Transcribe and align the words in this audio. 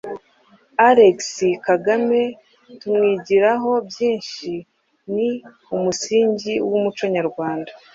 Alexis 0.87 1.57
Kagame 1.65 2.21
tumwigirahobyishi 2.79 4.53
ni 5.13 5.29
umusingi 5.75 6.53
w’umuco 6.69 7.03
nyarwanda. 7.15 7.71